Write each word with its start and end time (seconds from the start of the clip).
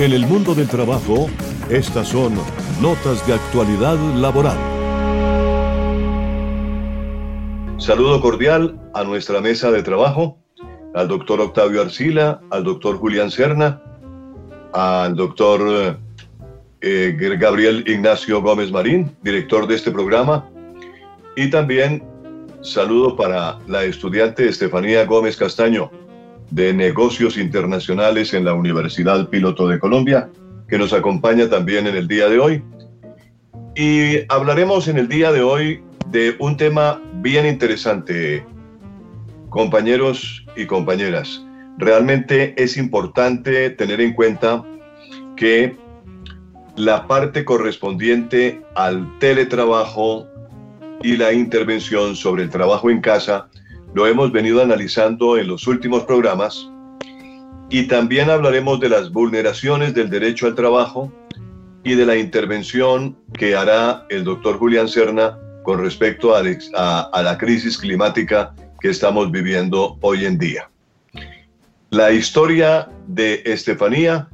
En 0.00 0.12
el 0.12 0.26
mundo 0.26 0.54
del 0.54 0.66
trabajo, 0.66 1.28
estas 1.68 2.08
son 2.08 2.32
notas 2.80 3.26
de 3.26 3.34
actualidad 3.34 3.98
laboral. 4.16 4.56
Saludo 7.76 8.18
cordial 8.22 8.80
a 8.94 9.04
nuestra 9.04 9.42
mesa 9.42 9.70
de 9.70 9.82
trabajo, 9.82 10.38
al 10.94 11.06
doctor 11.06 11.42
Octavio 11.42 11.82
Arcila, 11.82 12.40
al 12.50 12.64
doctor 12.64 12.96
Julián 12.96 13.30
Serna, 13.30 13.82
al 14.72 15.16
doctor 15.16 15.98
eh, 16.80 17.36
Gabriel 17.38 17.84
Ignacio 17.86 18.40
Gómez 18.40 18.72
Marín, 18.72 19.14
director 19.20 19.66
de 19.66 19.74
este 19.74 19.90
programa, 19.90 20.48
y 21.36 21.50
también 21.50 22.02
saludo 22.62 23.16
para 23.16 23.58
la 23.66 23.84
estudiante 23.84 24.48
Estefanía 24.48 25.04
Gómez 25.04 25.36
Castaño, 25.36 25.90
de 26.50 26.72
Negocios 26.72 27.36
Internacionales 27.36 28.34
en 28.34 28.44
la 28.44 28.54
Universidad 28.54 29.28
Piloto 29.28 29.68
de 29.68 29.78
Colombia, 29.78 30.28
que 30.68 30.78
nos 30.78 30.92
acompaña 30.92 31.48
también 31.48 31.86
en 31.86 31.96
el 31.96 32.08
día 32.08 32.28
de 32.28 32.38
hoy. 32.38 32.62
Y 33.76 34.18
hablaremos 34.28 34.88
en 34.88 34.98
el 34.98 35.08
día 35.08 35.32
de 35.32 35.42
hoy 35.42 35.82
de 36.08 36.36
un 36.38 36.56
tema 36.56 37.00
bien 37.22 37.46
interesante, 37.46 38.44
compañeros 39.48 40.44
y 40.56 40.66
compañeras. 40.66 41.44
Realmente 41.78 42.54
es 42.62 42.76
importante 42.76 43.70
tener 43.70 44.00
en 44.00 44.12
cuenta 44.12 44.64
que 45.36 45.76
la 46.76 47.06
parte 47.06 47.44
correspondiente 47.44 48.60
al 48.74 49.18
teletrabajo 49.18 50.26
y 51.02 51.16
la 51.16 51.32
intervención 51.32 52.16
sobre 52.16 52.42
el 52.42 52.50
trabajo 52.50 52.90
en 52.90 53.00
casa 53.00 53.49
lo 53.94 54.06
hemos 54.06 54.32
venido 54.32 54.62
analizando 54.62 55.36
en 55.36 55.48
los 55.48 55.66
últimos 55.66 56.04
programas 56.04 56.68
y 57.70 57.86
también 57.86 58.30
hablaremos 58.30 58.80
de 58.80 58.88
las 58.88 59.12
vulneraciones 59.12 59.94
del 59.94 60.10
derecho 60.10 60.46
al 60.46 60.54
trabajo 60.54 61.12
y 61.84 61.94
de 61.94 62.04
la 62.04 62.16
intervención 62.16 63.16
que 63.34 63.54
hará 63.54 64.06
el 64.10 64.24
doctor 64.24 64.58
Julián 64.58 64.88
Serna 64.88 65.38
con 65.62 65.80
respecto 65.80 66.34
a, 66.34 66.42
a, 67.02 67.22
la 67.22 67.38
crisis 67.38 67.78
climática 67.78 68.54
que 68.80 68.90
estamos 68.90 69.30
viviendo 69.30 69.98
hoy 70.00 70.24
en 70.24 70.38
día. 70.38 70.68
La 71.90 72.12
historia 72.12 72.88
de 73.06 73.42
Estefanía 73.44 74.28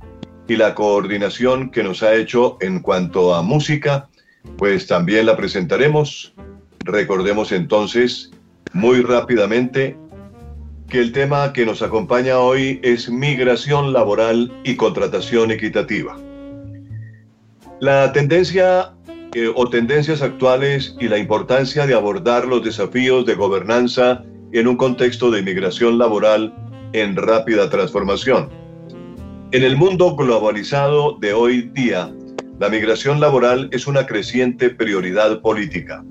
y 0.49 0.57
la 0.57 0.75
coordinación 0.75 1.71
que 1.71 1.83
nos 1.83 2.03
ha 2.03 2.15
hecho 2.15 2.57
en 2.61 2.81
cuanto 2.81 3.35
a 3.35 3.43
música, 3.43 4.09
pues 4.57 4.87
también 4.87 5.27
la 5.27 5.37
presentaremos. 5.37 6.33
Recordemos 6.85 7.53
entonces 7.53 8.31
muy 8.77 9.01
rápidamente 9.01 9.97
que 10.91 11.01
el 11.01 11.11
tema 11.13 11.55
que 11.55 11.65
nos 11.65 11.81
acompaña 11.81 12.39
hoy 12.39 12.79
es 12.83 13.09
migración 13.09 13.95
laboral 13.95 14.53
y 14.65 14.77
contratación 14.77 15.51
equitativa. 15.51 16.15
La 17.81 18.13
tendencia 18.13 18.93
eh, 19.33 19.51
o 19.55 19.71
tendencias 19.71 20.21
actuales 20.21 20.95
y 21.01 21.09
la 21.09 21.17
importancia 21.17 21.87
de 21.87 21.95
abordar 21.95 22.47
los 22.47 22.63
desafíos 22.63 23.25
de 23.25 23.35
gobernanza 23.35 24.23
en 24.53 24.69
un 24.69 24.77
contexto 24.77 25.31
de 25.31 25.43
migración 25.43 25.97
laboral 25.97 26.55
en 26.93 27.17
rápida 27.17 27.71
transformación. 27.71 28.51
En 29.53 29.63
el 29.63 29.77
mundo 29.77 30.15
globalizado 30.17 31.17
de 31.19 31.33
hoy 31.33 31.71
día, 31.73 32.13
la 32.61 32.69
migración 32.69 33.21
laboral 33.21 33.71
es 33.73 33.87
una 33.87 34.07
creciente 34.07 34.69
prioridad 34.69 35.41
política. 35.41 36.05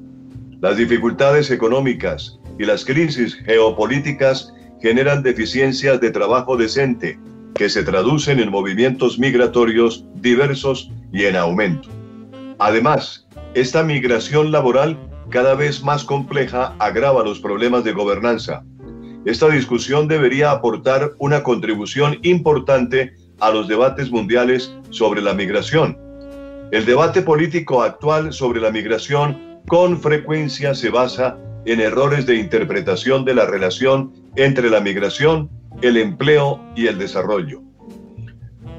Las 0.61 0.77
dificultades 0.77 1.51
económicas 1.51 2.39
y 2.57 2.65
las 2.65 2.85
crisis 2.85 3.35
geopolíticas 3.45 4.53
generan 4.81 5.23
deficiencias 5.23 5.99
de 5.99 6.11
trabajo 6.11 6.57
decente 6.57 7.19
que 7.55 7.69
se 7.69 7.83
traducen 7.83 8.39
en 8.39 8.51
movimientos 8.51 9.17
migratorios 9.17 10.05
diversos 10.15 10.91
y 11.11 11.25
en 11.25 11.35
aumento. 11.35 11.89
Además, 12.59 13.27
esta 13.53 13.83
migración 13.83 14.51
laboral 14.51 14.97
cada 15.29 15.55
vez 15.55 15.83
más 15.83 16.03
compleja 16.03 16.75
agrava 16.79 17.23
los 17.23 17.39
problemas 17.39 17.83
de 17.83 17.93
gobernanza. 17.93 18.63
Esta 19.25 19.49
discusión 19.49 20.07
debería 20.07 20.51
aportar 20.51 21.11
una 21.17 21.41
contribución 21.41 22.19
importante 22.21 23.15
a 23.39 23.49
los 23.49 23.67
debates 23.67 24.11
mundiales 24.11 24.73
sobre 24.91 25.21
la 25.21 25.33
migración. 25.33 25.97
El 26.71 26.85
debate 26.85 27.21
político 27.21 27.81
actual 27.81 28.33
sobre 28.33 28.59
la 28.59 28.71
migración 28.71 29.61
con 29.67 29.99
frecuencia 29.99 30.75
se 30.75 30.89
basa 30.89 31.37
en 31.65 31.79
errores 31.79 32.25
de 32.25 32.35
interpretación 32.35 33.25
de 33.25 33.35
la 33.35 33.45
relación 33.45 34.13
entre 34.35 34.69
la 34.69 34.79
migración, 34.79 35.49
el 35.81 35.97
empleo 35.97 36.59
y 36.75 36.87
el 36.87 36.97
desarrollo. 36.97 37.61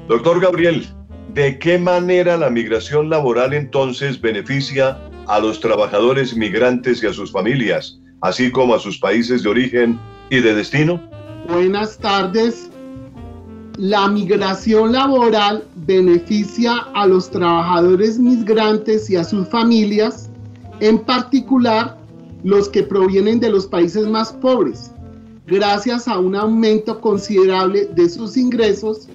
Doctor 0.07 0.39
Gabriel, 0.39 0.87
¿de 1.33 1.59
qué 1.59 1.77
manera 1.77 2.37
la 2.37 2.49
migración 2.49 3.09
laboral 3.09 3.53
entonces 3.53 4.19
beneficia 4.19 4.97
a 5.27 5.39
los 5.39 5.59
trabajadores 5.59 6.35
migrantes 6.35 7.03
y 7.03 7.07
a 7.07 7.13
sus 7.13 7.31
familias, 7.31 7.99
así 8.21 8.51
como 8.51 8.73
a 8.73 8.79
sus 8.79 8.97
países 8.97 9.43
de 9.43 9.49
origen 9.49 9.99
y 10.29 10.39
de 10.39 10.55
destino? 10.55 11.01
Buenas 11.49 11.97
tardes. 11.97 12.69
La 13.77 14.07
migración 14.07 14.93
laboral 14.93 15.63
beneficia 15.75 16.87
a 16.95 17.05
los 17.05 17.29
trabajadores 17.29 18.17
migrantes 18.17 19.09
y 19.09 19.17
a 19.17 19.23
sus 19.23 19.47
familias, 19.49 20.29
en 20.79 20.99
particular 20.99 21.97
los 22.43 22.69
que 22.69 22.83
provienen 22.83 23.39
de 23.39 23.49
los 23.49 23.67
países 23.67 24.07
más 24.07 24.31
pobres, 24.33 24.91
gracias 25.45 26.07
a 26.07 26.19
un 26.19 26.35
aumento 26.35 26.99
considerable 27.01 27.85
de 27.95 28.09
sus 28.09 28.37
ingresos 28.37 29.07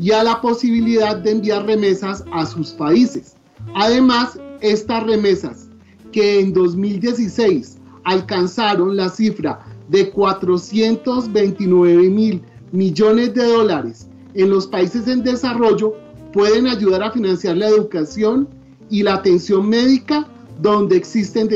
y 0.00 0.12
a 0.12 0.22
la 0.22 0.40
posibilidad 0.40 1.16
de 1.16 1.32
enviar 1.32 1.66
remesas 1.66 2.24
a 2.32 2.46
sus 2.46 2.70
países. 2.70 3.34
Además, 3.74 4.38
estas 4.60 5.04
remesas, 5.04 5.68
que 6.12 6.40
en 6.40 6.52
2016 6.52 7.78
alcanzaron 8.04 8.96
la 8.96 9.08
cifra 9.08 9.60
de 9.88 10.10
429 10.10 12.08
mil 12.08 12.42
millones 12.72 13.34
de 13.34 13.44
dólares 13.44 14.08
en 14.34 14.50
los 14.50 14.66
países 14.66 15.06
en 15.08 15.22
desarrollo, 15.22 15.94
pueden 16.32 16.66
ayudar 16.66 17.02
a 17.02 17.10
financiar 17.10 17.56
la 17.56 17.68
educación 17.68 18.48
y 18.90 19.02
la 19.02 19.14
atención 19.14 19.68
médica 19.68 20.26
donde 20.60 20.96
existen 20.96 21.48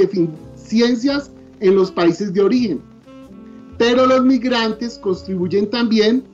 ciencias 0.72 1.30
en 1.60 1.74
los 1.74 1.90
países 1.92 2.32
de 2.32 2.40
origen. 2.40 2.80
Pero 3.76 4.06
los 4.06 4.24
migrantes 4.24 4.98
contribuyen 4.98 5.68
también 5.68 6.24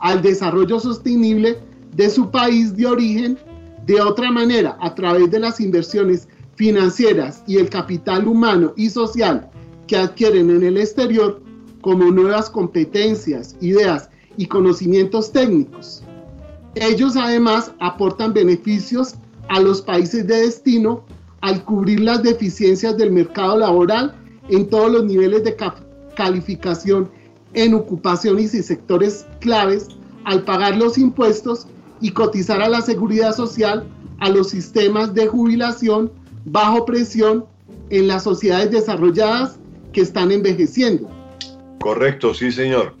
al 0.00 0.20
desarrollo 0.20 0.80
sostenible 0.80 1.58
de 1.94 2.10
su 2.10 2.30
país 2.32 2.76
de 2.76 2.86
origen 2.86 3.38
de 3.86 4.00
otra 4.00 4.32
manera, 4.32 4.76
a 4.80 4.92
través 4.96 5.30
de 5.30 5.38
las 5.38 5.60
inversiones 5.60 6.26
financieras 6.56 7.44
y 7.46 7.58
el 7.58 7.68
capital 7.68 8.26
humano 8.26 8.72
y 8.76 8.90
social 8.90 9.48
que 9.86 9.96
adquieren 9.96 10.50
en 10.50 10.64
el 10.64 10.78
exterior 10.78 11.40
como 11.80 12.10
nuevas 12.10 12.50
competencias, 12.50 13.56
ideas 13.60 14.10
y 14.36 14.46
conocimientos 14.46 15.30
técnicos. 15.30 16.02
Ellos 16.74 17.16
además 17.16 17.70
aportan 17.78 18.32
beneficios 18.32 19.14
a 19.48 19.60
los 19.60 19.80
países 19.80 20.26
de 20.26 20.42
destino 20.42 21.04
al 21.42 21.64
cubrir 21.64 22.00
las 22.00 22.22
deficiencias 22.22 22.96
del 22.96 23.12
mercado 23.12 23.58
laboral 23.58 24.14
en 24.48 24.68
todos 24.68 24.90
los 24.90 25.04
niveles 25.04 25.44
de 25.44 25.56
calificación 26.16 27.10
en 27.54 27.74
ocupaciones 27.74 28.54
y 28.54 28.62
sectores 28.62 29.26
claves, 29.40 29.88
al 30.24 30.42
pagar 30.44 30.76
los 30.76 30.96
impuestos 30.96 31.66
y 32.00 32.12
cotizar 32.12 32.62
a 32.62 32.68
la 32.68 32.80
seguridad 32.80 33.34
social, 33.34 33.86
a 34.20 34.28
los 34.28 34.50
sistemas 34.50 35.14
de 35.14 35.26
jubilación 35.26 36.10
bajo 36.44 36.84
presión 36.84 37.44
en 37.90 38.08
las 38.08 38.24
sociedades 38.24 38.70
desarrolladas 38.70 39.58
que 39.92 40.00
están 40.00 40.32
envejeciendo. 40.32 41.10
Correcto, 41.80 42.32
sí, 42.32 42.52
señor. 42.52 42.94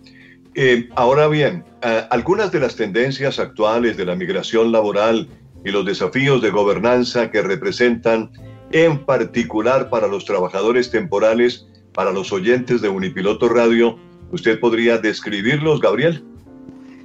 Eh, 0.54 0.88
ahora 0.96 1.28
bien, 1.28 1.64
algunas 2.10 2.52
de 2.52 2.60
las 2.60 2.76
tendencias 2.76 3.38
actuales 3.38 3.96
de 3.96 4.04
la 4.04 4.14
migración 4.14 4.70
laboral 4.70 5.28
y 5.64 5.70
los 5.70 5.84
desafíos 5.84 6.40
de 6.42 6.50
gobernanza 6.50 7.30
que 7.30 7.42
representan, 7.42 8.30
en 8.72 9.04
particular 9.04 9.90
para 9.90 10.08
los 10.08 10.24
trabajadores 10.24 10.90
temporales, 10.90 11.66
para 11.92 12.10
los 12.12 12.32
oyentes 12.32 12.80
de 12.80 12.88
Unipiloto 12.88 13.48
Radio. 13.48 13.98
¿Usted 14.32 14.58
podría 14.60 14.98
describirlos, 14.98 15.80
Gabriel? 15.80 16.24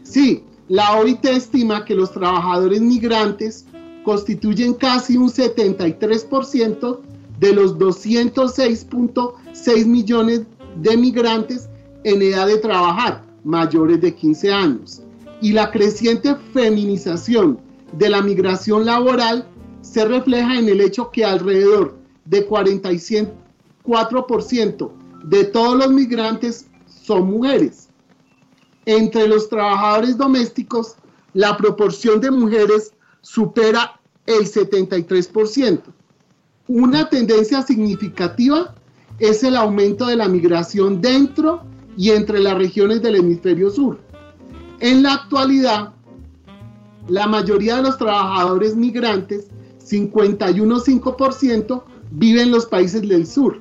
Sí, 0.03 0.43
la 0.69 0.97
OIT 0.97 1.25
estima 1.25 1.83
que 1.85 1.95
los 1.95 2.11
trabajadores 2.11 2.81
migrantes 2.81 3.65
constituyen 4.03 4.73
casi 4.73 5.15
un 5.17 5.29
73% 5.29 6.99
de 7.39 7.53
los 7.53 7.77
206.6 7.77 9.85
millones 9.85 10.41
de 10.81 10.97
migrantes 10.97 11.69
en 12.03 12.21
edad 12.21 12.47
de 12.47 12.57
trabajar, 12.57 13.23
mayores 13.43 14.01
de 14.01 14.15
15 14.15 14.53
años. 14.53 15.01
Y 15.41 15.51
la 15.51 15.69
creciente 15.69 16.35
feminización 16.53 17.59
de 17.93 18.09
la 18.09 18.21
migración 18.21 18.85
laboral 18.85 19.47
se 19.81 20.05
refleja 20.05 20.59
en 20.59 20.69
el 20.69 20.81
hecho 20.81 21.09
que 21.11 21.25
alrededor 21.25 21.97
de 22.25 22.47
44% 22.47 24.91
de 25.23 25.43
todos 25.45 25.77
los 25.77 25.91
migrantes 25.91 26.67
son 26.87 27.27
mujeres. 27.27 27.89
Entre 28.85 29.27
los 29.27 29.49
trabajadores 29.49 30.17
domésticos, 30.17 30.95
la 31.33 31.57
proporción 31.57 32.21
de 32.21 32.31
mujeres 32.31 32.93
supera 33.21 33.99
el 34.25 34.45
73%. 34.45 35.81
Una 36.67 37.09
tendencia 37.09 37.61
significativa 37.61 38.75
es 39.19 39.43
el 39.43 39.55
aumento 39.55 40.05
de 40.05 40.15
la 40.15 40.27
migración 40.27 41.01
dentro 41.01 41.63
y 41.97 42.11
entre 42.11 42.39
las 42.39 42.57
regiones 42.57 43.01
del 43.01 43.15
hemisferio 43.15 43.69
sur. 43.69 43.99
En 44.79 45.03
la 45.03 45.13
actualidad, 45.13 45.93
la 47.07 47.27
mayoría 47.27 47.77
de 47.77 47.83
los 47.83 47.97
trabajadores 47.97 48.75
migrantes, 48.75 49.47
51,5%, 49.83 51.83
viven 52.11 52.47
en 52.47 52.51
los 52.51 52.65
países 52.65 53.07
del 53.07 53.25
sur. 53.25 53.59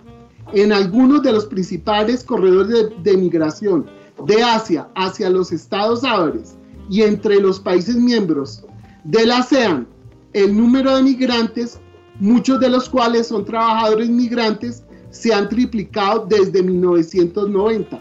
En 0.52 0.72
algunos 0.72 1.22
de 1.22 1.32
los 1.32 1.46
principales 1.46 2.24
corredores 2.24 2.90
de, 3.02 3.16
migración 3.16 3.86
de 4.24 4.42
Asia 4.42 4.88
hacia 4.94 5.30
los 5.30 5.52
estados 5.52 6.04
árabes 6.04 6.56
y 6.88 7.02
entre 7.02 7.40
los 7.40 7.58
países 7.58 7.96
miembros 7.96 8.64
de 9.04 9.26
la 9.26 9.38
ASEAN, 9.38 9.88
el 10.32 10.56
número 10.56 10.96
de 10.96 11.02
migrantes 11.02 11.80
muchos 12.20 12.60
de 12.60 12.68
los 12.68 12.88
cuales 12.88 13.28
son 13.28 13.44
trabajadores 13.44 14.08
migrantes, 14.08 14.84
se 15.10 15.32
han 15.32 15.48
triplicado 15.48 16.26
desde 16.28 16.62
1990. 16.62 18.00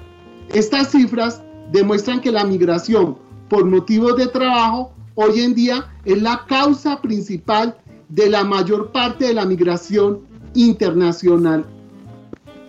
Estas 0.53 0.92
cifras 0.92 1.42
demuestran 1.71 2.21
que 2.21 2.31
la 2.31 2.45
migración 2.45 3.18
por 3.50 3.65
motivos 3.65 4.18
de 4.18 4.27
trabajo 4.27 4.94
hoy 5.15 5.41
en 5.41 5.56
día 5.56 5.88
es 6.06 6.21
la 6.21 6.45
causa 6.47 7.01
principal 7.01 7.77
de 8.09 8.29
la 8.29 8.44
mayor 8.44 8.91
parte 8.91 9.25
de 9.25 9.33
la 9.33 9.45
migración 9.45 10.21
internacional. 10.53 11.65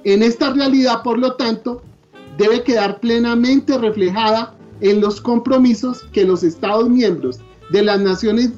En 0.04 0.22
esta 0.22 0.52
realidad, 0.52 1.02
por 1.02 1.18
lo 1.18 1.34
tanto, 1.34 1.82
debe 2.38 2.62
quedar 2.62 3.00
plenamente 3.00 3.76
reflejada 3.76 4.54
en 4.80 5.00
los 5.00 5.20
compromisos 5.20 6.04
que 6.12 6.24
los 6.24 6.42
Estados 6.42 6.88
miembros 6.88 7.40
de 7.70 7.82
las 7.82 8.00
Naciones 8.00 8.52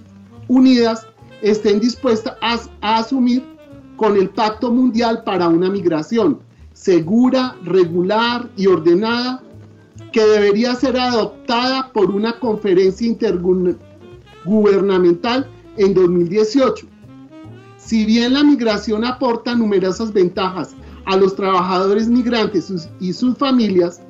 Unidas 0.48 1.06
estén 1.42 1.80
dispuestas 1.80 2.36
a, 2.80 2.98
asumir 2.98 3.44
con 3.96 4.16
el 4.16 4.28
Pacto 4.30 4.70
Mundial 4.70 5.22
para 5.24 5.48
una 5.48 5.70
migración 5.70 6.40
segura, 6.72 7.56
regular 7.64 8.48
y 8.56 8.66
ordenada 8.66 9.42
que 10.12 10.22
debería 10.22 10.74
ser 10.74 10.98
adoptada 10.98 11.90
por 11.92 12.10
una 12.10 12.38
conferencia 12.38 13.06
intergubernamental 13.06 15.48
en 15.76 15.94
2018. 15.94 16.86
Si 17.76 18.04
bien 18.04 18.34
la 18.34 18.44
migración 18.44 19.04
aporta 19.04 19.54
numerosas 19.54 20.12
ventajas 20.12 20.74
a 21.06 21.16
los 21.16 21.34
trabajadores 21.34 22.08
migrantes 22.08 22.70
y 23.00 23.12
sus 23.12 23.36
familias, 23.38 24.00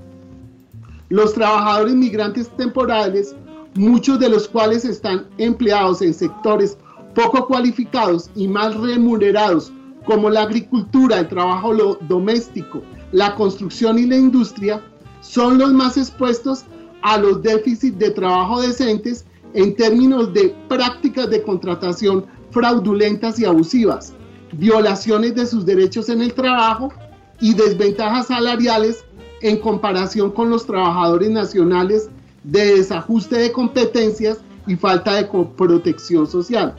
los 1.10 1.32
trabajadores 1.32 1.94
migrantes 1.94 2.50
temporales, 2.56 3.34
muchos 3.74 4.18
de 4.18 4.28
los 4.28 4.48
cuales 4.48 4.84
están 4.84 5.26
empleados 5.38 6.02
en 6.02 6.12
sectores 6.12 6.76
poco 7.14 7.46
cualificados 7.46 8.30
y 8.34 8.48
mal 8.48 8.74
remunerados 8.82 9.72
como 10.04 10.28
la 10.30 10.42
agricultura, 10.42 11.20
el 11.20 11.28
trabajo 11.28 11.98
doméstico, 12.08 12.82
la 13.12 13.34
construcción 13.34 13.98
y 13.98 14.06
la 14.06 14.16
industria, 14.16 14.82
son 15.20 15.59
los 15.59 15.73
más 15.73 15.97
expuestos 15.97 16.65
a 17.03 17.19
los 17.19 17.43
déficits 17.43 17.99
de 17.99 18.11
trabajo 18.11 18.61
decentes 18.61 19.25
en 19.55 19.75
términos 19.75 20.32
de 20.32 20.55
prácticas 20.69 21.31
de 21.31 21.43
contratación 21.43 22.26
fraudulentas 22.50 23.38
y 23.38 23.44
abusivas, 23.44 24.12
violaciones 24.53 25.35
de 25.35 25.47
sus 25.47 25.65
derechos 25.65 26.09
en 26.09 26.23
el 26.23 26.35
trabajo 26.35 26.93
y 27.41 27.55
desventajas 27.55 28.29
salariales 28.29 29.05
en 29.43 29.59
comparación 29.59 30.31
con 30.32 30.50
los 30.50 30.67
trabajadores 30.67 31.31
nacionales 31.31 32.09
de 32.44 32.76
desajuste 32.76 33.37
de 33.37 33.53
competencias 33.53 34.38
y 34.67 34.76
falta 34.76 35.15
de 35.15 35.29
protección 35.56 36.26
social. 36.26 36.75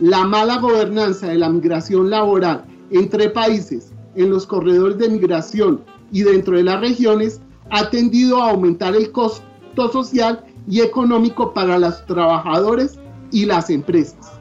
La 0.00 0.24
mala 0.24 0.58
gobernanza 0.58 1.28
de 1.28 1.38
la 1.38 1.48
migración 1.48 2.10
laboral 2.10 2.64
entre 2.90 3.30
países 3.30 3.92
en 4.16 4.30
los 4.30 4.46
corredores 4.46 4.98
de 4.98 5.08
migración 5.08 5.82
y 6.10 6.22
dentro 6.22 6.56
de 6.56 6.64
las 6.64 6.80
regiones 6.80 7.40
ha 7.70 7.90
tendido 7.90 8.42
a 8.42 8.50
aumentar 8.50 8.94
el 8.94 9.10
costo 9.12 9.90
social 9.92 10.44
y 10.68 10.80
económico 10.80 11.52
para 11.52 11.78
los 11.78 12.04
trabajadores 12.06 12.98
y 13.30 13.46
las 13.46 13.70
empresas. 13.70 14.32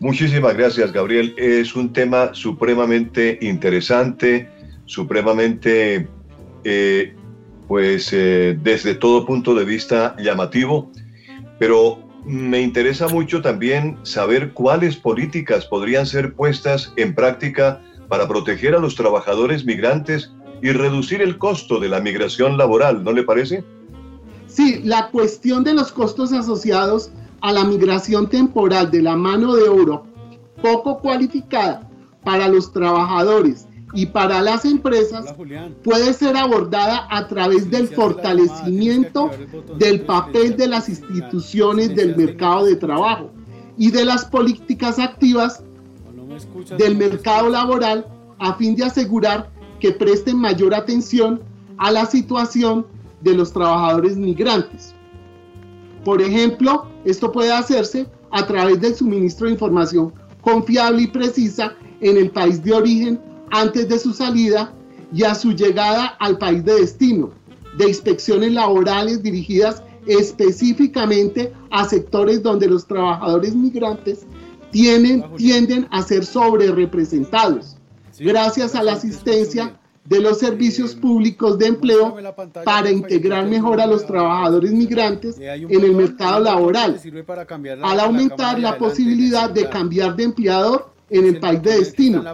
Muchísimas 0.00 0.56
gracias, 0.56 0.92
Gabriel. 0.92 1.34
Es 1.36 1.74
un 1.74 1.92
tema 1.92 2.32
supremamente 2.32 3.38
interesante, 3.40 4.48
supremamente, 4.84 6.06
eh, 6.62 7.14
pues, 7.66 8.12
eh, 8.12 8.56
desde 8.62 8.94
todo 8.94 9.26
punto 9.26 9.54
de 9.54 9.64
vista 9.64 10.14
llamativo, 10.18 10.92
pero 11.58 11.98
me 12.24 12.60
interesa 12.60 13.08
mucho 13.08 13.42
también 13.42 13.98
saber 14.04 14.52
cuáles 14.52 14.96
políticas 14.96 15.64
podrían 15.64 16.06
ser 16.06 16.34
puestas 16.34 16.92
en 16.96 17.14
práctica 17.14 17.80
para 18.08 18.28
proteger 18.28 18.74
a 18.74 18.78
los 18.78 18.94
trabajadores 18.94 19.64
migrantes 19.64 20.32
y 20.62 20.70
reducir 20.70 21.22
el 21.22 21.38
costo 21.38 21.78
de 21.78 21.88
la 21.88 22.00
migración 22.00 22.56
laboral, 22.56 23.04
¿no 23.04 23.12
le 23.12 23.22
parece? 23.22 23.64
Sí, 24.46 24.80
la 24.84 25.10
cuestión 25.10 25.62
de 25.64 25.74
los 25.74 25.92
costos 25.92 26.32
asociados 26.32 27.10
a 27.40 27.52
la 27.52 27.64
migración 27.64 28.28
temporal 28.28 28.90
de 28.90 29.02
la 29.02 29.16
mano 29.16 29.54
de 29.54 29.68
oro 29.68 30.04
poco 30.60 30.98
cualificada 30.98 31.88
para 32.24 32.48
los 32.48 32.72
trabajadores 32.72 33.68
y 33.94 34.06
para 34.06 34.42
las 34.42 34.64
empresas 34.64 35.34
puede 35.82 36.12
ser 36.12 36.36
abordada 36.36 37.06
a 37.10 37.26
través 37.26 37.70
del 37.70 37.88
fortalecimiento 37.88 39.30
del 39.78 40.02
papel 40.02 40.56
de 40.56 40.66
las 40.66 40.88
instituciones 40.88 41.94
del 41.94 42.16
mercado 42.16 42.66
de 42.66 42.76
trabajo 42.76 43.30
y 43.78 43.90
de 43.90 44.04
las 44.04 44.24
políticas 44.24 44.98
activas 44.98 45.62
del 46.76 46.96
mercado 46.96 47.48
laboral 47.48 48.06
a 48.38 48.54
fin 48.54 48.76
de 48.76 48.84
asegurar 48.84 49.50
que 49.80 49.92
presten 49.92 50.36
mayor 50.36 50.74
atención 50.74 51.40
a 51.76 51.90
la 51.90 52.06
situación 52.06 52.86
de 53.20 53.34
los 53.34 53.52
trabajadores 53.52 54.16
migrantes. 54.16 54.94
Por 56.04 56.22
ejemplo, 56.22 56.86
esto 57.04 57.32
puede 57.32 57.52
hacerse 57.52 58.06
a 58.30 58.46
través 58.46 58.80
del 58.80 58.94
suministro 58.94 59.46
de 59.46 59.52
información 59.52 60.12
confiable 60.40 61.02
y 61.02 61.06
precisa 61.08 61.74
en 62.00 62.16
el 62.16 62.30
país 62.30 62.62
de 62.62 62.72
origen 62.72 63.20
antes 63.50 63.88
de 63.88 63.98
su 63.98 64.12
salida 64.12 64.72
y 65.12 65.24
a 65.24 65.34
su 65.34 65.52
llegada 65.52 66.06
al 66.18 66.38
país 66.38 66.64
de 66.64 66.80
destino, 66.80 67.30
de 67.76 67.88
inspecciones 67.88 68.52
laborales 68.52 69.22
dirigidas 69.22 69.82
específicamente 70.06 71.52
a 71.70 71.84
sectores 71.84 72.42
donde 72.42 72.68
los 72.68 72.86
trabajadores 72.86 73.54
migrantes 73.54 74.26
tienen, 74.70 75.24
tienden 75.36 75.86
a 75.90 76.02
ser 76.02 76.24
sobre 76.24 76.70
representados, 76.72 77.77
gracias 78.18 78.74
a 78.74 78.82
la 78.82 78.92
asistencia 78.92 79.78
de 80.04 80.20
los 80.20 80.38
servicios 80.38 80.94
públicos 80.94 81.58
de 81.58 81.66
empleo 81.66 82.16
para 82.64 82.90
integrar 82.90 83.46
mejor 83.46 83.80
a 83.80 83.86
los 83.86 84.06
trabajadores 84.06 84.72
migrantes 84.72 85.38
en 85.38 85.84
el 85.84 85.94
mercado 85.94 86.40
laboral, 86.40 86.98
al 87.82 88.00
aumentar 88.00 88.58
la 88.58 88.78
posibilidad 88.78 89.50
de 89.50 89.68
cambiar 89.68 90.16
de 90.16 90.24
empleador 90.24 90.90
en 91.10 91.26
el 91.26 91.40
país 91.40 91.62
de 91.62 91.78
destino 91.78 92.24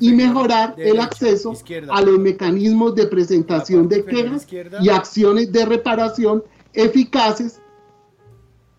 y 0.00 0.12
mejorar 0.12 0.74
el 0.76 1.00
acceso 1.00 1.52
a 1.88 2.00
los 2.02 2.18
mecanismos 2.18 2.94
de 2.94 3.06
presentación 3.06 3.88
de 3.88 4.04
quejas 4.04 4.46
y 4.80 4.88
acciones 4.88 5.52
de 5.52 5.64
reparación 5.64 6.44
eficaces 6.72 7.60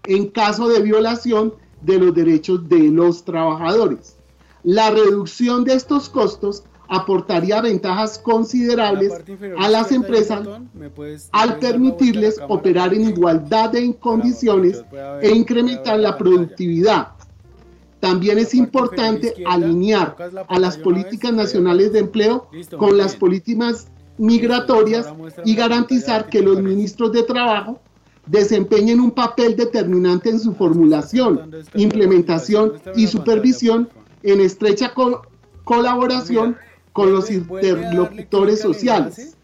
en 0.06 0.28
caso 0.28 0.68
de 0.68 0.82
violación 0.82 1.54
de 1.82 2.00
los 2.00 2.14
derechos 2.14 2.68
de 2.68 2.80
los 2.90 3.24
trabajadores. 3.24 4.18
La 4.66 4.90
reducción 4.90 5.64
de 5.64 5.76
estos 5.76 6.10
costos 6.10 6.64
aportaría 6.88 7.62
ventajas 7.62 8.18
considerables 8.18 9.14
a 9.60 9.70
las 9.70 9.92
empresas 9.92 10.48
al 11.32 11.60
permitirles 11.60 12.40
operar 12.50 12.92
en 12.96 13.10
igualdad 13.10 13.70
de 13.70 13.96
condiciones 13.98 14.84
e 15.22 15.30
incrementar 15.30 16.00
la 16.00 16.18
productividad. 16.18 17.10
También 18.00 18.40
es 18.40 18.56
importante 18.56 19.36
alinear 19.46 20.16
a 20.48 20.60
las 20.60 20.78
políticas 20.78 21.32
nacionales 21.32 21.94
de 21.94 22.00
empleo 22.00 22.48
con 22.80 22.98
las 22.98 23.16
políticas 23.16 23.88
migratorias 24.18 25.14
y 25.44 25.54
garantizar 25.54 26.28
que 26.28 26.42
los 26.42 26.60
ministros 26.60 27.12
de 27.12 27.22
trabajo 27.22 27.80
desempeñen 28.26 29.00
un 29.00 29.12
papel 29.12 29.56
determinante 29.56 30.30
en 30.30 30.40
su 30.40 30.56
formulación, 30.56 31.52
implementación 31.76 32.74
y 32.96 33.06
supervisión 33.06 33.90
en 34.26 34.42
estrecha 34.42 34.94
colaboración 35.64 36.58
con 36.92 37.12
los 37.12 37.30
interlocutores 37.32 38.62
sociales. 38.62 39.38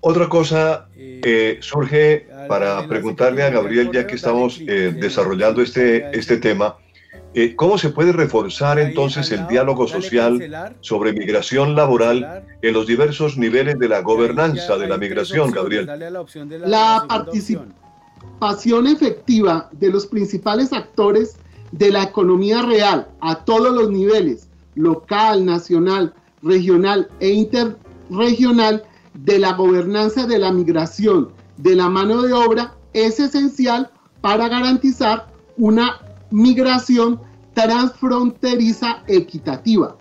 Otra 0.00 0.28
cosa 0.28 0.88
eh, 0.96 1.58
surge 1.60 2.26
para 2.46 2.86
preguntarle 2.86 3.42
a 3.42 3.50
Gabriel, 3.50 3.90
ya 3.90 4.06
que 4.06 4.16
estamos 4.16 4.60
eh, 4.60 4.94
desarrollando 5.00 5.62
este, 5.62 6.16
este 6.16 6.36
tema, 6.36 6.76
eh, 7.36 7.56
¿Cómo 7.56 7.78
se 7.78 7.90
puede 7.90 8.12
reforzar 8.12 8.78
entonces 8.78 9.32
el 9.32 9.48
diálogo 9.48 9.88
social 9.88 10.76
sobre 10.80 11.12
migración 11.12 11.74
laboral 11.74 12.44
en 12.62 12.72
los 12.72 12.86
diversos 12.86 13.36
niveles 13.36 13.76
de 13.80 13.88
la 13.88 14.02
gobernanza 14.02 14.76
de 14.78 14.86
la 14.86 14.98
migración, 14.98 15.50
Gabriel? 15.50 15.86
La, 16.64 17.04
participación 17.08 18.86
efectiva 18.86 19.68
de 19.72 19.90
los 19.90 20.06
principales 20.06 20.72
actores 20.72 21.36
de 21.78 21.90
la 21.90 22.04
economía 22.04 22.62
real 22.62 23.08
a 23.20 23.44
todos 23.44 23.74
los 23.74 23.90
niveles, 23.90 24.48
local, 24.76 25.44
nacional, 25.44 26.14
regional 26.42 27.08
e 27.18 27.30
interregional, 27.30 28.84
de 29.14 29.38
la 29.38 29.52
gobernanza 29.52 30.26
de 30.26 30.38
la 30.38 30.50
migración 30.50 31.30
de 31.56 31.76
la 31.76 31.88
mano 31.88 32.22
de 32.22 32.32
obra 32.32 32.74
es 32.92 33.20
esencial 33.20 33.90
para 34.20 34.48
garantizar 34.48 35.32
una 35.56 36.00
migración 36.30 37.20
transfronteriza 37.54 39.04
equitativa. 39.06 39.96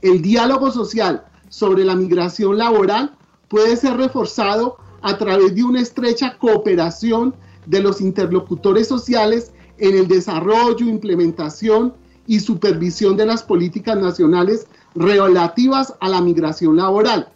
El 0.00 0.22
diálogo 0.22 0.70
social 0.70 1.26
sobre 1.50 1.84
la 1.84 1.94
migración 1.94 2.56
laboral 2.56 3.14
puede 3.48 3.76
ser 3.76 3.98
reforzado 3.98 4.78
a 5.02 5.18
través 5.18 5.54
de 5.54 5.62
una 5.62 5.82
estrecha 5.82 6.38
cooperación 6.38 7.34
de 7.66 7.80
los 7.80 8.00
interlocutores 8.00 8.88
sociales 8.88 9.52
en 9.78 9.96
el 9.96 10.08
desarrollo, 10.08 10.86
implementación 10.86 11.94
y 12.26 12.40
supervisión 12.40 13.16
de 13.16 13.26
las 13.26 13.42
políticas 13.42 13.96
nacionales 13.96 14.66
relativas 14.94 15.94
a 16.00 16.08
la 16.08 16.20
migración 16.20 16.76
laboral. 16.76 17.28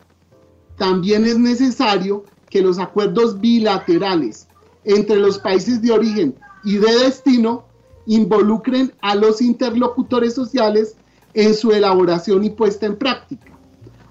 También 0.76 1.24
es 1.26 1.38
necesario 1.38 2.24
que 2.48 2.62
los 2.62 2.78
acuerdos 2.78 3.40
bilaterales 3.40 4.48
entre 4.84 5.16
los 5.16 5.38
países 5.38 5.80
de 5.82 5.92
origen 5.92 6.34
y 6.64 6.78
de 6.78 6.90
destino 7.04 7.64
involucren 8.06 8.92
a 9.00 9.14
los 9.14 9.40
interlocutores 9.40 10.34
sociales 10.34 10.96
en 11.34 11.54
su 11.54 11.70
elaboración 11.72 12.42
y 12.44 12.50
puesta 12.50 12.86
en 12.86 12.96
práctica. 12.96 13.52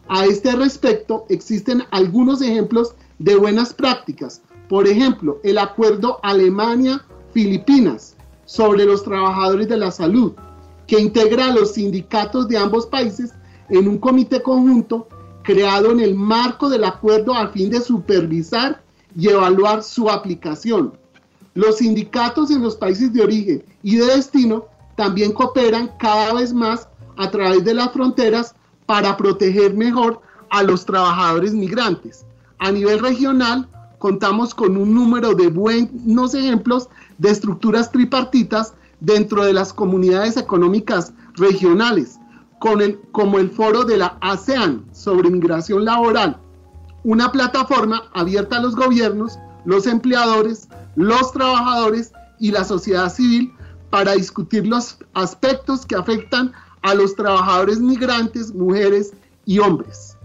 A 0.07 0.25
este 0.25 0.55
respecto, 0.55 1.25
existen 1.29 1.83
algunos 1.91 2.41
ejemplos 2.41 2.95
de 3.19 3.35
buenas 3.35 3.73
prácticas. 3.73 4.41
Por 4.67 4.87
ejemplo, 4.87 5.39
el 5.43 5.57
acuerdo 5.57 6.19
Alemania-Filipinas 6.23 8.15
sobre 8.49 8.83
los 8.83 9.03
trabajadores 9.03 9.67
de 9.69 9.77
la 9.77 9.91
salud, 9.91 10.33
que 10.87 10.99
integra 10.99 11.45
a 11.45 11.53
los 11.53 11.73
sindicatos 11.73 12.47
de 12.47 12.57
ambos 12.57 12.87
países 12.87 13.31
en 13.69 13.87
un 13.87 13.99
comité 13.99 14.41
conjunto 14.41 15.07
creado 15.43 15.91
en 15.91 15.99
el 15.99 16.15
marco 16.15 16.67
del 16.67 16.83
acuerdo 16.83 17.35
a 17.35 17.49
fin 17.49 17.69
de 17.69 17.79
supervisar 17.79 18.81
y 19.15 19.29
evaluar 19.29 19.83
su 19.83 20.09
aplicación. 20.09 20.93
Los 21.53 21.77
sindicatos 21.77 22.49
en 22.49 22.63
los 22.63 22.75
países 22.75 23.13
de 23.13 23.21
origen 23.21 23.63
y 23.83 23.97
de 23.97 24.07
destino 24.07 24.65
también 24.95 25.31
cooperan 25.31 25.91
cada 25.99 26.33
vez 26.33 26.51
más 26.51 26.87
a 27.17 27.29
través 27.29 27.63
de 27.63 27.75
las 27.75 27.91
fronteras 27.91 28.55
para 28.87 29.15
proteger 29.15 29.75
mejor 29.75 30.21
a 30.49 30.63
los 30.63 30.85
trabajadores 30.85 31.53
migrantes. 31.53 32.25
A 32.57 32.71
nivel 32.71 32.97
regional, 32.97 33.69
contamos 33.99 34.55
con 34.55 34.77
un 34.77 34.93
número 34.93 35.35
de 35.35 35.49
buenos 35.49 36.33
ejemplos 36.33 36.89
de 37.17 37.29
estructuras 37.29 37.91
tripartitas 37.91 38.73
dentro 38.99 39.43
de 39.45 39.53
las 39.53 39.71
comunidades 39.71 40.37
económicas 40.37 41.13
regionales, 41.35 42.19
como 42.59 43.37
el 43.37 43.49
foro 43.51 43.83
de 43.83 43.97
la 43.97 44.17
ASEAN 44.21 44.85
sobre 44.91 45.29
migración 45.29 45.85
laboral, 45.85 46.37
una 47.03 47.31
plataforma 47.31 48.03
abierta 48.13 48.57
a 48.57 48.61
los 48.61 48.75
gobiernos, 48.75 49.37
los 49.65 49.87
empleadores, 49.87 50.67
los 50.95 51.31
trabajadores 51.31 52.11
y 52.39 52.51
la 52.51 52.63
sociedad 52.63 53.13
civil 53.13 53.53
para 53.89 54.13
discutir 54.13 54.67
los 54.67 54.97
aspectos 55.13 55.85
que 55.85 55.95
afectan 55.95 56.51
a 56.81 56.93
los 56.93 57.15
trabajadores 57.15 57.79
migrantes, 57.79 58.53
mujeres 58.53 59.13
y 59.45 59.59
hombres. 59.59 60.17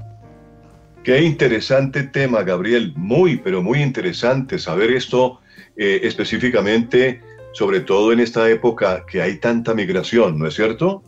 Qué 1.04 1.22
interesante 1.22 2.04
tema, 2.04 2.42
Gabriel. 2.42 2.94
Muy, 2.96 3.36
pero 3.36 3.62
muy 3.62 3.82
interesante 3.82 4.58
saber 4.58 4.90
esto 4.90 5.38
eh, 5.76 6.00
específicamente, 6.02 7.22
sobre 7.52 7.80
todo 7.80 8.10
en 8.10 8.20
esta 8.20 8.48
época 8.48 9.04
que 9.04 9.20
hay 9.20 9.36
tanta 9.36 9.74
migración, 9.74 10.38
¿no 10.38 10.46
es 10.46 10.54
cierto? 10.54 11.02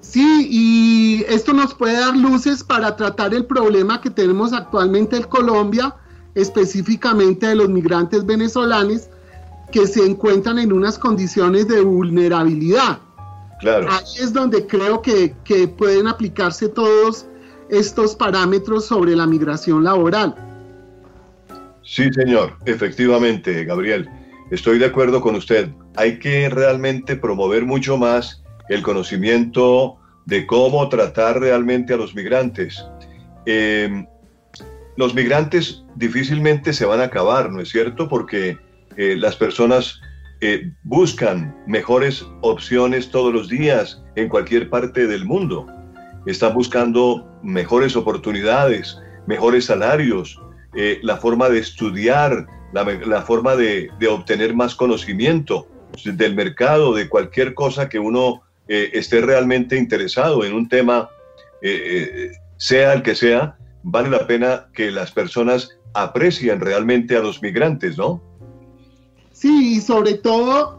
Sí, 0.00 0.48
y 0.50 1.24
esto 1.28 1.52
nos 1.52 1.74
puede 1.74 2.00
dar 2.00 2.16
luces 2.16 2.64
para 2.64 2.96
tratar 2.96 3.34
el 3.34 3.44
problema 3.44 4.00
que 4.00 4.08
tenemos 4.08 4.54
actualmente 4.54 5.18
en 5.18 5.24
Colombia, 5.24 5.94
específicamente 6.34 7.46
de 7.48 7.56
los 7.56 7.68
migrantes 7.68 8.24
venezolanos 8.24 9.10
que 9.70 9.86
se 9.86 10.02
encuentran 10.02 10.58
en 10.58 10.72
unas 10.72 10.98
condiciones 10.98 11.68
de 11.68 11.82
vulnerabilidad. 11.82 13.00
Claro. 13.60 13.88
Ahí 13.90 14.22
es 14.22 14.32
donde 14.32 14.66
creo 14.66 15.02
que, 15.02 15.34
que 15.44 15.68
pueden 15.68 16.06
aplicarse 16.06 16.70
todos 16.70 17.26
estos 17.70 18.14
parámetros 18.14 18.86
sobre 18.86 19.14
la 19.14 19.26
migración 19.26 19.84
laboral. 19.84 20.34
Sí, 21.82 22.12
señor, 22.12 22.56
efectivamente, 22.66 23.64
Gabriel. 23.64 24.08
Estoy 24.50 24.78
de 24.78 24.86
acuerdo 24.86 25.20
con 25.20 25.34
usted. 25.34 25.70
Hay 25.96 26.18
que 26.18 26.48
realmente 26.48 27.16
promover 27.16 27.64
mucho 27.64 27.96
más 27.96 28.42
el 28.68 28.82
conocimiento 28.82 29.96
de 30.26 30.46
cómo 30.46 30.88
tratar 30.88 31.40
realmente 31.40 31.94
a 31.94 31.96
los 31.96 32.14
migrantes. 32.14 32.84
Em, 33.46 34.06
los 34.96 35.14
migrantes 35.14 35.84
difícilmente 35.96 36.72
se 36.72 36.84
van 36.84 37.00
a 37.00 37.04
acabar, 37.04 37.50
¿no 37.50 37.60
es 37.60 37.70
cierto? 37.70 38.08
Porque 38.08 38.58
eh, 38.96 39.16
las 39.16 39.36
personas 39.36 40.00
eh, 40.40 40.72
buscan 40.82 41.56
mejores 41.66 42.26
opciones 42.42 43.10
todos 43.10 43.32
los 43.32 43.48
días 43.48 44.02
en 44.16 44.28
cualquier 44.28 44.68
parte 44.68 45.06
del 45.06 45.24
mundo. 45.24 45.66
Están 46.28 46.52
buscando 46.52 47.26
mejores 47.42 47.96
oportunidades, 47.96 49.00
mejores 49.26 49.64
salarios, 49.64 50.38
eh, 50.76 50.98
la 51.02 51.16
forma 51.16 51.48
de 51.48 51.58
estudiar, 51.58 52.46
la, 52.74 53.22
forma 53.22 53.56
de, 53.56 53.90
obtener 54.10 54.54
más 54.54 54.74
conocimiento 54.74 55.66
del 56.04 56.34
mercado, 56.34 56.92
de 56.92 57.08
cualquier 57.08 57.54
cosa 57.54 57.88
que 57.88 57.98
uno 57.98 58.42
eh, 58.68 58.90
esté 58.92 59.22
realmente 59.22 59.78
interesado 59.78 60.44
en 60.44 60.52
un 60.52 60.68
tema, 60.68 61.08
eh, 61.62 62.32
sea 62.58 62.92
el 62.92 63.02
que 63.02 63.14
sea, 63.14 63.56
vale 63.82 64.10
la 64.10 64.26
pena 64.26 64.68
que 64.74 64.90
las 64.90 65.10
personas 65.10 65.78
aprecien 65.94 66.60
realmente 66.60 67.16
a 67.16 67.20
los 67.20 67.40
migrantes, 67.40 67.96
¿no? 67.96 68.22
Sí, 69.32 69.76
y 69.76 69.80
sobre 69.80 70.12
todo 70.12 70.77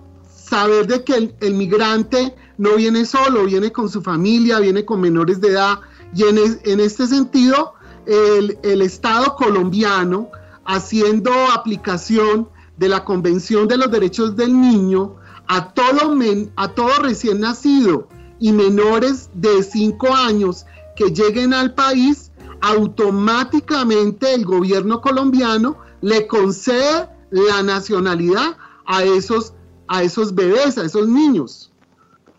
saber 0.50 0.88
de 0.88 1.04
que 1.04 1.36
el, 1.40 1.54
migrante 1.54 2.36
no 2.58 2.76
viene 2.76 3.06
solo, 3.06 3.46
viene 3.46 3.72
con 3.72 3.90
su 3.90 4.02
familia, 4.02 4.60
viene 4.60 4.84
con 4.84 5.02
menores 5.02 5.40
de 5.40 5.50
edad, 5.50 5.80
y 6.16 6.24
en, 6.24 6.38
en 6.64 6.80
este 6.80 7.08
sentido, 7.08 7.74
el, 8.06 8.58
el 8.64 8.82
Estado 8.82 9.36
colombiano, 9.36 10.30
haciendo 10.66 11.32
aplicación 11.54 12.50
de 12.78 12.90
la 12.90 13.04
Convención 13.04 13.68
de 13.68 13.78
los 13.78 13.92
Derechos 13.92 14.36
del 14.36 14.60
Niño, 14.60 15.16
a 15.48 15.74
todo, 15.74 16.16
a 16.56 17.02
recién 17.02 17.40
nacido 17.42 18.08
y 18.40 18.52
menores 18.52 19.30
de 19.34 19.64
5 19.64 20.16
años 20.16 20.66
que 20.96 21.10
lleguen 21.10 21.54
al 21.54 21.74
país, 21.74 22.32
automáticamente 22.62 24.34
el 24.34 24.46
gobierno 24.46 25.02
colombiano 25.02 25.78
le 26.02 26.28
concede 26.28 27.10
la 27.32 27.64
nacionalidad 27.64 28.58
a 28.86 29.04
esos, 29.04 29.54
a 29.90 30.04
esos 30.04 30.34
bebés, 30.34 30.78
a 30.78 30.86
esos 30.86 31.08
niños. 31.08 31.72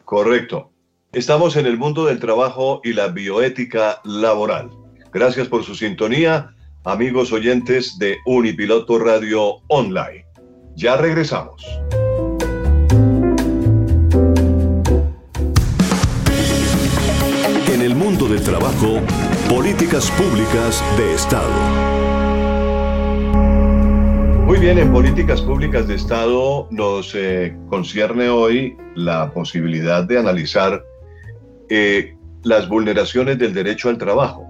Correcto. 0.04 0.71
Estamos 1.12 1.57
en 1.57 1.66
el 1.66 1.76
mundo 1.76 2.07
del 2.07 2.21
trabajo 2.21 2.80
y 2.85 2.92
la 2.92 3.09
bioética 3.09 4.00
laboral. 4.04 4.71
Gracias 5.12 5.49
por 5.49 5.64
su 5.64 5.75
sintonía, 5.75 6.54
amigos 6.85 7.33
oyentes 7.33 7.99
de 7.99 8.16
Unipiloto 8.26 8.99
Radio 8.99 9.57
Online. 9.69 10.25
Ya 10.76 10.97
regresamos. 10.97 11.62
mundo 18.00 18.28
del 18.28 18.42
trabajo, 18.42 18.99
políticas 19.49 20.11
públicas 20.12 20.83
de 20.97 21.14
Estado. 21.14 21.90
Muy 24.50 24.59
bien, 24.59 24.78
en 24.78 24.92
políticas 24.92 25.40
públicas 25.40 25.87
de 25.87 25.95
Estado 25.95 26.66
nos 26.73 27.14
eh, 27.14 27.57
concierne 27.69 28.30
hoy 28.30 28.76
la 28.97 29.33
posibilidad 29.33 30.02
de 30.02 30.19
analizar 30.19 30.85
eh, 31.69 32.16
las 32.42 32.69
vulneraciones 32.69 33.38
del 33.38 33.54
derecho 33.54 33.90
al 33.90 33.97
trabajo. 33.97 34.45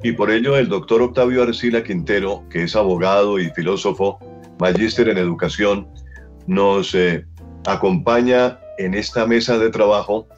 Y 0.00 0.12
por 0.12 0.30
ello 0.30 0.56
el 0.56 0.68
doctor 0.68 1.02
Octavio 1.02 1.42
Arcila 1.42 1.82
Quintero, 1.82 2.44
que 2.50 2.62
es 2.62 2.76
abogado 2.76 3.40
y 3.40 3.50
filósofo, 3.50 4.20
magíster 4.60 5.08
en 5.08 5.18
educación, 5.18 5.88
nos 6.46 6.94
eh, 6.94 7.26
acompaña 7.66 8.60
en 8.78 8.94
esta 8.94 9.26
mesa 9.26 9.58
de 9.58 9.70
trabajo 9.70 10.28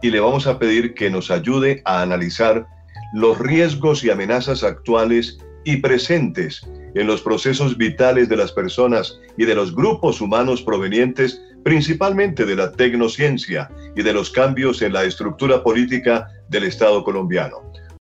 y 0.00 0.08
le 0.08 0.20
vamos 0.20 0.46
a 0.46 0.58
pedir 0.58 0.94
que 0.94 1.10
nos 1.10 1.30
ayude 1.30 1.82
a 1.84 2.00
analizar 2.00 2.66
los 3.12 3.38
riesgos 3.38 4.02
y 4.04 4.10
amenazas 4.10 4.64
actuales 4.64 5.36
y 5.66 5.76
presentes 5.76 6.62
en 6.94 7.06
los 7.06 7.20
procesos 7.20 7.76
vitales 7.76 8.28
de 8.28 8.36
las 8.36 8.52
personas 8.52 9.18
y 9.36 9.44
de 9.44 9.54
los 9.54 9.74
grupos 9.74 10.20
humanos 10.20 10.62
provenientes 10.62 11.40
principalmente 11.64 12.44
de 12.44 12.56
la 12.56 12.72
tecnociencia 12.72 13.70
y 13.96 14.02
de 14.02 14.12
los 14.12 14.30
cambios 14.30 14.82
en 14.82 14.92
la 14.92 15.04
estructura 15.04 15.62
política 15.62 16.28
del 16.48 16.64
Estado 16.64 17.02
colombiano. 17.02 17.62